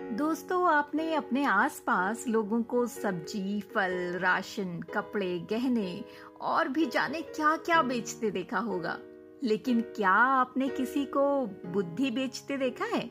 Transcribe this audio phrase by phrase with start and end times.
[0.00, 6.04] दोस्तों, आपने अपने आसपास लोगों को सब्ज़ी, फल, राशन, कपड़े, गहने
[6.40, 8.98] और भी जाने क्या क्या बेचते देखा होगा।
[9.42, 13.10] लेकिन क्या आपने किसी को बुद्धि बेचते देखा है?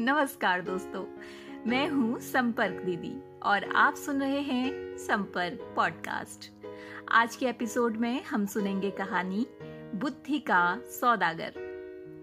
[0.00, 1.04] नमस्कार दोस्तों,
[1.70, 6.52] मैं हूँ संपर्क दीदी और आप सुन रहे हैं संपर्क पॉडकास्ट।
[7.08, 9.46] आज के एपिसोड में हम सुनेंगे कहानी
[9.94, 11.52] बुद्धि का सौदागर।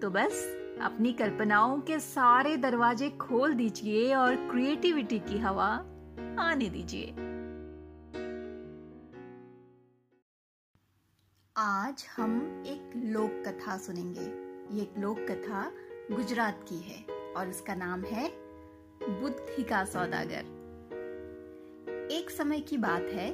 [0.02, 5.68] तो बस अपनी कल्पनाओं के सारे दरवाजे खोल दीजिए और क्रिएटिविटी की हवा
[6.40, 7.06] आने दीजिए।
[11.58, 14.46] आज हम एक लोक कथा सुनेंगे।
[14.78, 15.72] ये लोक कथा
[16.12, 18.32] गुजरात की है और इसका नाम है
[19.22, 20.54] बुद्धि का सौदागर।
[22.12, 23.34] एक समय की बात है,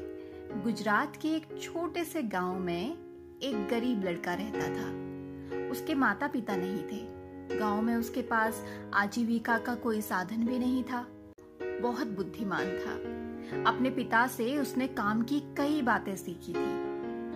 [0.64, 2.92] गुजरात के एक छोटे से गाँव में
[3.44, 5.12] एक गरीब लड़का रहता था।
[5.72, 7.21] उसके माता पिता नहीं थे।
[7.52, 11.06] गाँव में उसके पास आजीविका का कोई साधन भी नहीं था।
[11.82, 12.94] बहुत बुद्धिमान था।
[13.72, 16.92] अपने पिता से उसने काम की कई बातें सीखी थी।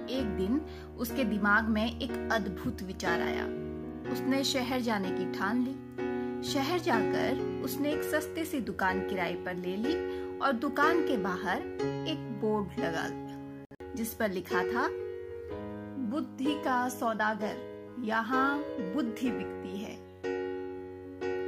[0.09, 0.61] एक दिन
[0.97, 3.45] उसके दिमाग में एक अद्भुत विचार आया।
[4.11, 5.75] उसने शहर जाने की ठान ली।
[6.43, 9.95] शहर जाकर उसने एक सस्ते सी दुकान किराए पर ले ली
[10.39, 11.61] और दुकान के बाहर
[12.07, 14.87] एक बोर्ड लगा दिया, जिस पर लिखा था,
[16.09, 17.55] बुद्धि का सौदागर,
[17.99, 18.57] यहाँ
[18.95, 19.84] बुद्धि बिकती है।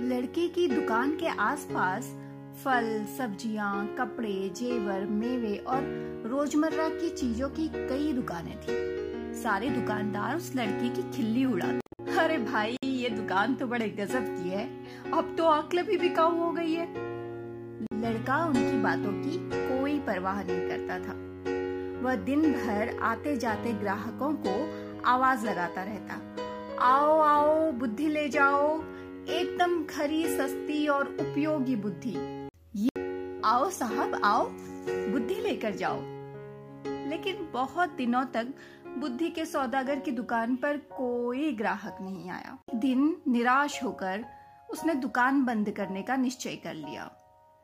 [0.07, 2.05] लड़के की दुकान के आसपास
[2.63, 2.85] फल,
[3.17, 5.81] सब्ज़ियाँ, कपड़े, जेवर, मेवे और
[6.25, 8.75] रोज़मर्रा की चीज़ों की कई दुकानें थी।
[9.41, 14.49] सारे दुकानदार उस लड़की की खिल्ली उड़ाते अरे भाई, ये दुकान तो बड़े गजब की
[14.49, 14.65] है।
[15.11, 16.87] अब तो अक्ल भी बिकाऊ हो गई है।
[18.01, 21.15] लड़का उनकी बातों की कोई परवाह नहीं करता था।
[22.03, 24.59] वह दिन भर आते जाते ग्राहकों को
[25.05, 26.21] आवाज़ लगाता रहता।
[26.81, 28.96] आओ आओ, बुद्धि ले जाओ।
[29.89, 32.15] खरी सस्ती और उपयोगी बुद्धि।
[33.45, 34.47] आओ साहब, आओ,
[35.11, 35.99] बुद्धि लेकर जाओ।
[37.09, 38.47] लेकिन बहुत दिनों तक
[38.97, 44.25] बुद्धि के सौदागर की दुकान पर कोई ग्राहक नहीं आया। दिन निराश होकर
[44.69, 47.05] उसने दुकान बंद करने का निश्चय कर लिया।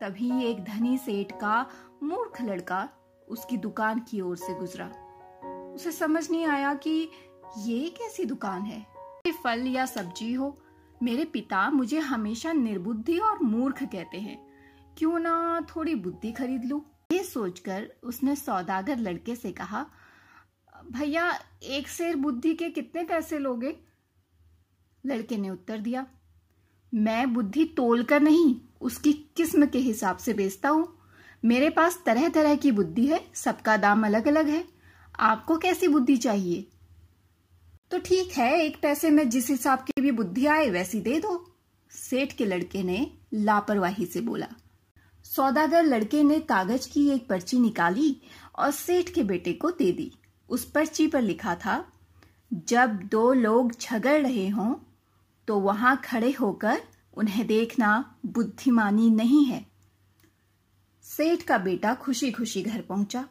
[0.01, 1.65] तभी एक धनी सेठ का
[2.03, 2.89] मूर्ख लड़का
[3.29, 4.91] उसकी दुकान की ओर से गुजरा।
[5.75, 7.09] उसे समझ नहीं आया कि
[7.57, 8.85] ये कैसी दुकान है।
[9.43, 10.57] फल या सब्ज़ी हो
[11.03, 14.37] मेरे पिता मुझे हमेशा निर्बुद्धि और मूर्ख कहते हैं।
[14.97, 16.83] क्यों ना थोड़ी बुद्धि खरीद लू?
[17.11, 19.85] ये सोचकर उसने सौदागर लड़के से कहा,
[20.91, 21.31] भैया,
[21.63, 23.75] एक शेर बुद्धि के कितने पैसे लोगे?
[25.03, 26.05] लड़के ने उत्तर दिया,
[26.93, 30.87] मैं बुद्धि तोल कर नहीं, उसकी किस्म के हिसाब से बेचता हूँ।
[31.45, 34.63] मेरे पास तरह तरह की बुद्धि है, सबका दाम अलग अलग है।
[35.19, 36.67] आपको कैसी बुद्धि चाहिए?
[37.93, 41.33] तो ठीक है, एक पैसे में जिस हिसाब की भी बुद्धि आए, वैसी दे दो।
[41.91, 44.47] सेठ के लड़के ने लापरवाही से बोला।
[45.25, 48.15] सौदागर लड़के ने कागज़ की एक पर्ची निकाली
[48.55, 50.11] और सेठ के बेटे को दे दी।
[50.49, 51.85] उस पर्ची पर लिखा था,
[52.53, 54.73] जब दो लोग झगड़ रहे हों
[55.47, 56.81] तो वहाँ खड़े होकर
[57.13, 57.93] उन्हें देखना
[58.25, 59.65] बुद्धिमानी नहीं है।
[61.05, 63.27] सेठ का बेटा खुशी खुशी घर पहुँचा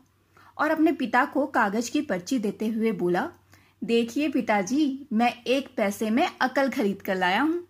[0.59, 3.31] और अपने पिता को कागज़ की पर्ची देते हुए बोला
[3.85, 7.69] देखिए पिताजी, मैं एक पैसे में अकल खरीद कर लाया हूँ।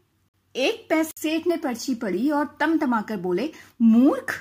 [0.56, 3.52] एक पैसे सेठ ने पर्ची पड़ी और तम तमाकर बोले,
[3.82, 4.34] मूर्ख,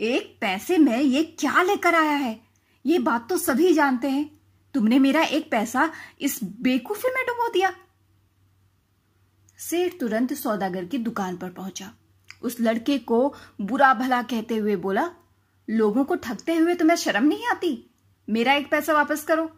[0.00, 2.40] एक पैसे में ये क्या लेकर आया है?
[2.86, 4.40] ये बात तो सभी जानते हैं।
[4.74, 7.74] तुमने मेरा एक पैसा इस बेकूफी में डुबो दिया।
[9.58, 11.92] सेठ तुरंत सौदागर की दुकान पर पहुँचा।
[12.42, 15.10] उस लड़के को बुरा भला कहते हुए बोला,
[15.70, 17.90] लोगों को ठगते हुए तुम्हें शर्म नहीं आती?
[18.30, 19.50] मेरा एक पैसा वापस करो।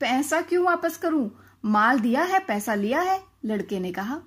[0.00, 1.30] पैसा क्यों वापस करूँ?
[1.64, 4.20] माल दिया है, पैसा लिया है, लड़के ने कहा।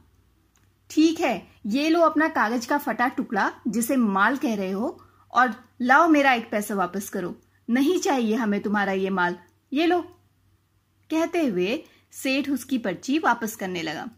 [0.89, 5.03] ठीक है, ये लो अपना कागज़ का फटा टुकड़ा जिसे माल कह रहे हो
[5.33, 9.37] और लाओ मेरा एक पैसा वापस करो। नहीं चाहिए हमें तुम्हारा ये माल।
[9.73, 10.01] ये लो।
[11.09, 14.09] कहते हुए सेठ उसकी पर्ची वापस करने लगा।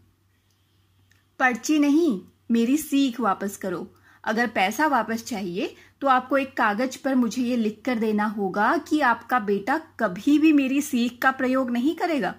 [1.38, 7.14] पर्ची नहीं, मेरी सीख वापस करो। अगर पैसा वापस चाहिए तो आपको एक कागज़ पर
[7.14, 11.70] मुझे ये लिख कर देना होगा कि आपका बेटा कभी भी मेरी सीख का प्रयोग
[11.70, 12.34] नहीं करेगा।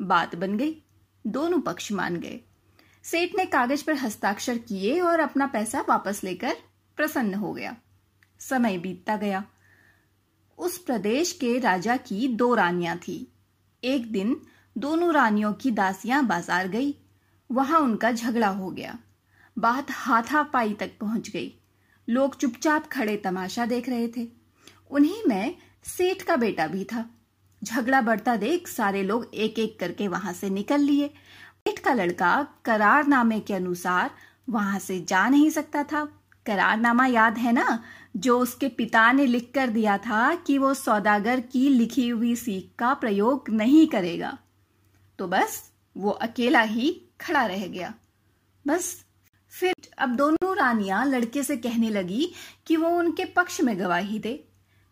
[0.00, 0.76] बात बन गई।
[1.24, 2.40] दोनों पक्ष मान गए।
[3.04, 6.56] सेठ ने कागज़ पर हस्ताक्षर किए और अपना पैसा वापस लेकर
[6.98, 7.76] प्रसन्न हो गया।
[8.40, 9.44] समय बीतता गया।
[10.58, 13.26] उस प्रदेश के राजा की दो रानियाँ थी।
[13.82, 14.36] एक दिन
[14.76, 16.94] दोनों रानियों की दासियाँ बाज़ार गई।
[17.50, 18.98] वहाँ उनका झगड़ा हो गया।
[19.58, 21.60] बात हाथापाई तक पहुँच गई।
[22.08, 24.28] लोग चुपचाप खड़े तमाशा देख रहे थे।
[24.90, 27.10] उन्हीं में सेठ का बेटा भी था।
[27.64, 32.48] झगड़ा बढ़ता देख सारे लोग एक एक करके वहाँ से निकल लिए। सेठ का लड़का
[32.64, 34.10] करारनामे के अनुसार
[34.48, 37.84] वहाँ से जा नहीं सकता था। करारनामा याद है ना?
[38.16, 42.72] जो उसके पिता ने लिख कर दिया था कि वो सौदागर की लिखी हुई सीख
[42.78, 44.38] का प्रयोग नहीं करेगा।
[45.18, 47.94] तो बस वो अकेला ही खड़ा रह गया।
[48.66, 49.05] बस
[49.56, 52.32] फिर अब दोनों रानियाँ लड़के से कहने लगी
[52.66, 54.42] कि वो उनके पक्ष में गवाही दे।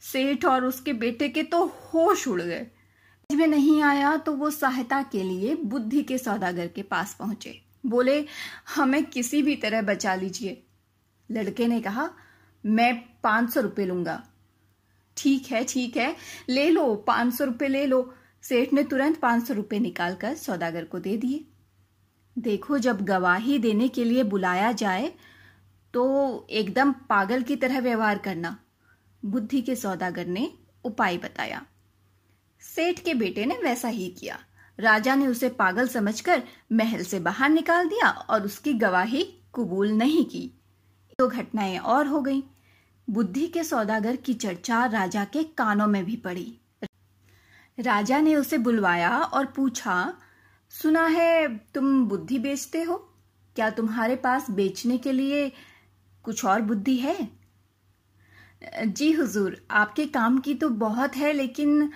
[0.03, 2.67] सेठ और उसके बेटे के तो होश उड़ गए।
[3.31, 8.25] में नहीं आया तो वो सहायता के लिए बुद्धि के सौदागर के पास पहुँचे। बोले,
[8.75, 10.63] हमें किसी भी तरह बचा लीजिए।
[11.29, 12.09] लड़के ने कहा,
[12.65, 14.23] मैं पाँच सौ रुपये लूँगा।
[15.17, 16.15] ठीक है ठीक है,
[16.49, 20.85] ले लो, पाँच सौ रुपये ले लो। सेठ ने तुरंत पाँच सौ रुपये निकालकर सौदागर
[20.85, 21.45] को दे दिए।
[22.37, 25.13] देखो, जब गवाही देने के लिए बुलाया जाए
[25.95, 28.57] तो एकदम पागल की तरह व्यवहार करना।
[29.25, 30.51] बुद्धि के सौदागर ने
[30.85, 31.63] उपाय बताया।
[32.61, 34.39] सेठ के बेटे ने वैसा ही किया।
[34.79, 36.43] राजा ने उसे पागल समझकर
[36.73, 39.23] महल से बाहर निकाल दिया और उसकी गवाही
[39.55, 40.51] कबूल नहीं की।
[41.19, 42.43] तो घटनाएँ और हो गईं।
[43.11, 46.59] बुद्धि के सौदागर की चर्चा राजा के कानों में भी पड़ी।
[47.81, 50.17] राजा ने उसे बुलवाया और पूछा
[50.75, 52.97] सुना है, तुम बुद्धि बेचते हो।
[53.57, 55.53] क्या तुम्हारे पास बेचने के लिए
[56.25, 57.29] कुछ और बुद्धि है?
[58.85, 61.91] जी हुजूर, आपके काम की तो बहुत है, लेकिन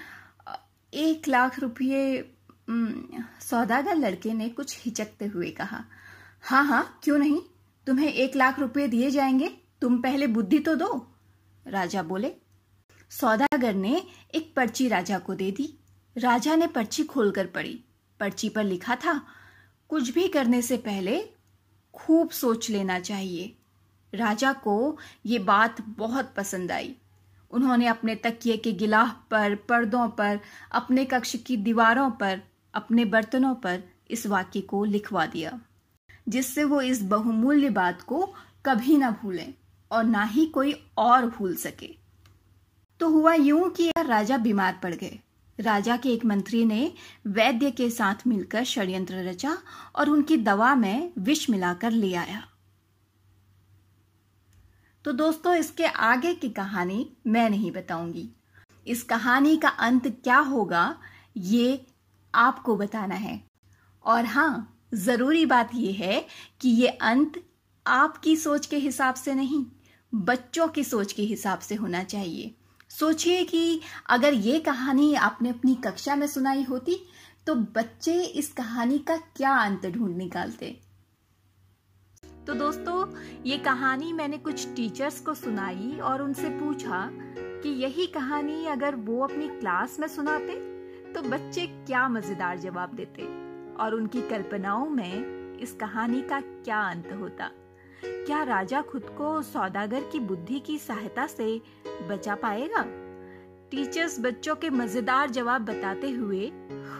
[0.94, 2.34] एक लाख रुपये
[3.40, 5.84] सौदागर लड़के ने कुछ हिचकते हुए कहा।
[6.42, 7.40] हाँ हाँ क्यों नहीं?
[7.86, 9.48] तुम्हें एक लाख रुपये दिए जाएँगे,
[9.80, 11.06] तुम पहले बुद्धि तो दो।
[11.66, 12.32] राजा बोले,
[13.10, 14.02] सौदागर ने
[14.34, 15.78] एक पर्ची राजा को दे दी।
[16.16, 17.84] राजा ने पर्ची खोलकर पढ़ी।
[18.20, 19.20] पर्ची पर लिखा था,
[19.90, 21.20] कुछ भी करने से पहले
[21.94, 23.54] खूब सोच लेना चाहिए।
[24.12, 26.94] राजा को ये बात बहुत पसंद आई।
[27.50, 30.40] उन्होंने अपने तकिए के गिलाफ पर, पर्दों पर,
[30.72, 32.40] अपने कक्ष की दीवारों पर,
[32.74, 35.58] अपने बर्तनों पर इस वाक्य को लिखवा दिया,
[36.28, 38.34] जिससे वो इस बहुमूल्य बात को
[38.66, 39.54] कभी ना भूलें
[39.90, 41.94] और ना ही कोई और भूल सके।
[43.00, 45.18] तो हुआ यूँ कि राजा बीमार पड़ गए।
[45.58, 46.92] राजा के एक मंत्री ने
[47.26, 49.56] वैद्य के साथ मिलकर षड्यंत्र रचा
[49.96, 52.42] और उनकी दवा में विष मिलाकर ले आया।
[55.04, 58.28] तो दोस्तों, इसके आगे की कहानी मैं नहीं बताऊँगी।
[58.86, 60.98] इस कहानी का अंत क्या होगा,
[61.36, 61.86] ये
[62.34, 63.40] आपको बताना है।
[64.04, 66.24] और हाँ ज़रूरी बात यह है
[66.60, 67.42] कि ये अंत
[67.86, 69.64] आपकी सोच के हिसाब से नहीं,
[70.12, 72.54] बच्चों की सोच के हिसाब से होना चाहिए।
[72.90, 76.96] सोचिए कि अगर ये कहानी आपने अपनी कक्षा में सुनाई होती
[77.46, 80.80] तो बच्चे इस कहानी का क्या अंत ढूंढ निकालते?
[82.46, 83.06] तो दोस्तों,
[83.46, 89.22] ये कहानी मैंने कुछ टीचर्स को सुनाई और उनसे पूछा कि यही कहानी अगर वो
[89.24, 90.54] अपनी क्लास में सुनाते
[91.12, 93.22] तो बच्चे क्या मज़ेदार जवाब देते
[93.74, 97.50] और उनकी कल्पनाओं में इस कहानी का क्या अंत होता।
[98.04, 101.60] क्या राजा खुद को सौदागर की बुद्धि की सहायता से
[102.08, 102.84] बचा पाएगा?
[103.70, 106.50] टीचर्स बच्चों के मज़ेदार जवाब बताते हुए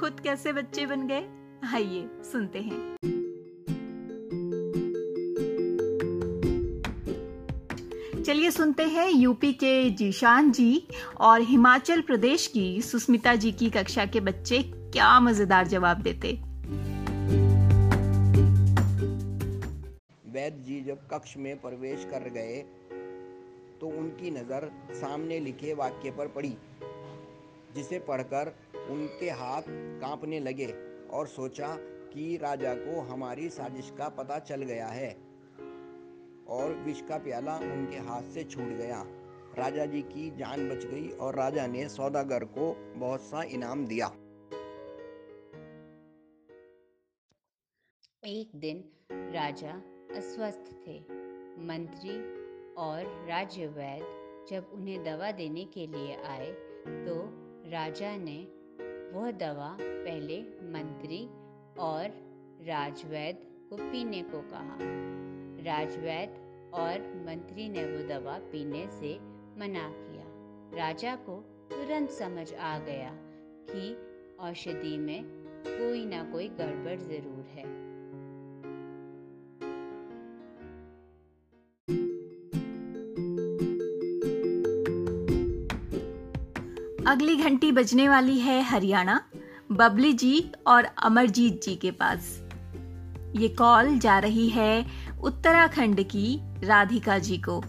[0.00, 1.28] खुद कैसे बच्चे बन गए?
[1.74, 2.96] आइए, सुनते हैं।
[8.22, 10.88] चलिए सुनते हैं यूपी के जीशान जी
[11.20, 16.47] और हिमाचल प्रदेश की सुस्मिता जी की कक्षा के बच्चे क्या मज़ेदार जवाब देते।
[20.38, 22.58] वैद जी जब कक्ष में प्रवेश कर गए
[23.80, 26.56] तो उनकी नज़र सामने लिखे वाक्य पर पड़ी,
[27.74, 28.52] जिसे पढ़कर
[28.90, 29.62] उनके हाथ
[30.00, 30.66] कांपने लगे
[31.12, 31.74] और सोचा
[32.12, 35.10] कि राजा को हमारी साजिश का पता चल गया है।
[36.48, 39.02] और विष का प्याला उनके हाथ से छूट गया।
[39.58, 44.06] राजा जी की जान बच गई और राजा ने सौदागर को बहुत सा इनाम दिया।
[48.28, 49.80] एक दिन राजा
[50.18, 50.98] अस्वस्थ थे।
[51.66, 52.16] मंत्री
[52.76, 54.02] और राज्य वैद
[54.50, 56.50] जब उन्हें दवा देने के लिए आए
[56.86, 57.14] तो
[57.70, 58.38] राजा ने
[59.14, 60.40] वह दवा पहले
[60.72, 61.24] मंत्री
[61.80, 62.04] और
[62.66, 64.76] राजवैद को पीने को कहा।
[65.64, 66.36] राजवैद
[66.74, 69.14] और मंत्री ने वो दवा पीने से
[69.60, 70.24] मना किया।
[70.76, 73.10] राजा को तुरंत समझ आ गया
[73.70, 73.92] कि
[74.40, 75.22] औषधि में
[75.66, 77.87] कोई ना कोई गड़बड़ ज़रूर है।
[87.08, 89.20] अगली घंटी बजने वाली है हरियाणा,
[89.72, 92.42] बबली जी और अमरजीत जी के पास।
[93.36, 94.86] ये कॉल जा रही है
[95.22, 97.60] उत्तराखंड की राधिका जी को।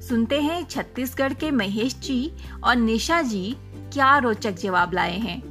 [0.00, 2.32] सुनते हैं छत्तीसगढ़ के महेश जी
[2.64, 3.56] और निशा जी
[3.92, 5.42] क्या रोचक जवाब लाए हैं।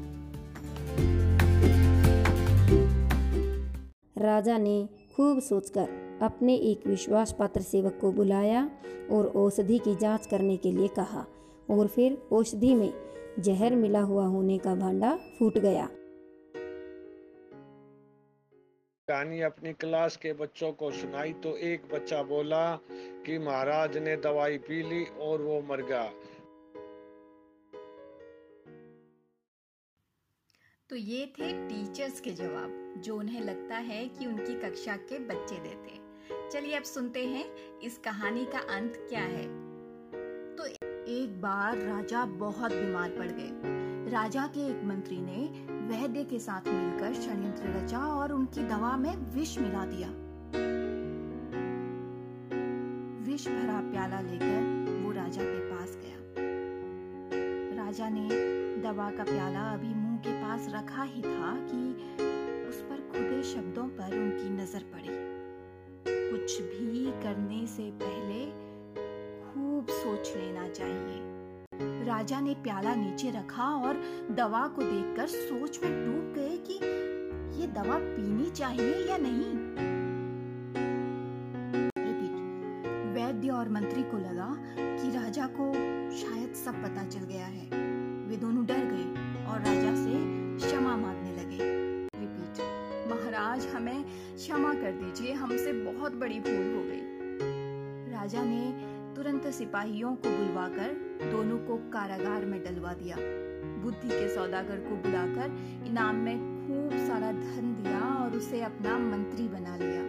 [4.18, 8.70] राजा ने खूब सोचकर अपने एक विश्वास पात्र सेवक को बुलाया
[9.12, 11.26] और औषधि की जाँच करने के लिए कहा।
[11.70, 12.92] और फिर औषधि में
[13.40, 15.90] जहर मिला हुआ होने का भांडा फूट गया।
[19.08, 22.76] कहानी अपनी क्लास के बच्चों को सुनाई तो एक बच्चा बोला
[23.26, 26.12] कि महाराज ने दवाई पी ली और वो मर गया।
[30.90, 35.56] तो ये थे टीचर्स के जवाब जो उन्हें लगता है कि उनकी कक्षा के बच्चे
[35.56, 36.00] देते।
[36.52, 37.46] चलिए अब सुनते हैं
[37.80, 39.65] इस कहानी का अंत क्या है।
[41.16, 45.44] एक बार राजा बहुत बीमार पड़ गए। राजा के एक मंत्री ने
[45.88, 50.08] वैद्य के साथ मिलकर षड्यंत्र रचा और उनकी दवा में विष मिला दिया।
[53.28, 56.18] विष भरा प्याला लेकर वो राजा के पास गया।
[57.84, 58.28] राजा ने
[58.82, 61.82] दवा का प्याला अभी मुँह के पास रखा ही था कि
[62.70, 65.10] उस पर खुदे शब्दों पर उनकी नज़र पड़ी।
[66.32, 68.65] कुछ भी करने से पहले
[70.16, 73.94] सोच लेना चाहिए। राजा ने प्याला नीचे रखा और
[74.32, 76.74] दवा को देखकर सोच में डूब गए कि
[77.62, 79.54] ये दवा पीनी चाहिए या नहीं।
[83.14, 84.48] वैद्य और मंत्री को लगा
[84.80, 85.74] कि राजा को
[86.16, 87.66] शायद सब पता चल गया है।
[88.28, 90.14] वे दोनों डर गए और राजा से
[90.58, 91.60] क्षमा मांगने लगे।
[92.20, 92.62] रिपीट।
[93.12, 94.04] महाराज, हमें
[94.36, 97.16] क्षमा कर दीजिए, हमसे बहुत बड़ी भूल हो गई।
[98.12, 103.16] राजा ने तुरंत सिपाहियों को बुलवाकर दोनों को कारागार में डलवा दिया।
[103.82, 109.48] बुद्धि के सौदागर को बुलाकर इनाम में खूब सारा धन दिया और उसे अपना मंत्री
[109.48, 110.04] बना लिया।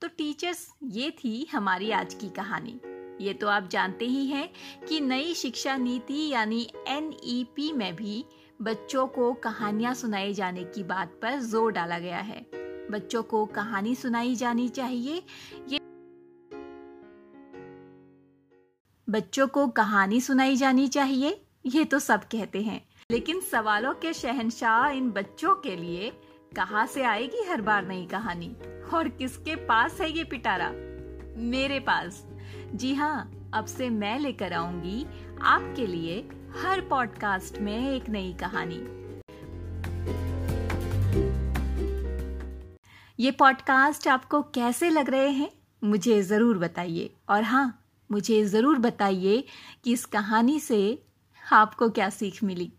[0.00, 2.80] तो टीचर्स, ये थी हमारी आज की कहानी।
[3.20, 4.48] ये तो आप जानते ही हैं
[4.88, 8.24] कि नई शिक्षा नीति यानी एनईपी में भी
[8.62, 13.94] बच्चों को कहानियाँ सुनाए जाने की बात पर ज़ोर डाला गया है। बच्चों को कहानी
[13.94, 15.26] सुनाई जानी चाहिए।
[15.68, 15.78] ये
[19.10, 24.88] बच्चों को कहानी सुनाई जानी चाहिए, ये तो सब कहते हैं। लेकिन सवालों के शहनशाह
[24.88, 26.10] इन बच्चों के लिए
[26.56, 28.56] कहा से आएगी हर बार नई कहानी?
[28.94, 30.70] और किसके पास है ये पिटारा?
[31.36, 32.26] मेरे पास।
[32.74, 35.06] जी हाँ अब से मैं लेकर आऊँगी
[35.42, 39.03] आपके लिए हर पॉडकास्ट में एक नई कहानी।
[43.18, 45.50] ये पॉडकास्ट आपको कैसे लग रहे हैं?
[45.84, 49.44] मुझे ज़रूर बताइए। और हाँ मुझे ज़रूर बताइए
[49.84, 51.02] कि इस कहानी से
[51.52, 52.72] आपको क्या सीख मिली।